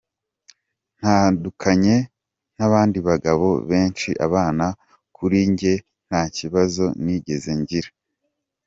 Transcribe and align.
Ntandukanye 0.99 1.95
n’abandi 2.57 2.97
bagabo 3.07 3.47
benshi, 3.69 4.09
abana 4.25 4.65
kuri 5.15 5.37
njye 5.51 5.73
nta 6.07 6.21
kibazo 6.37 6.83
nigeze 7.03 7.51
ngira. 7.61 7.89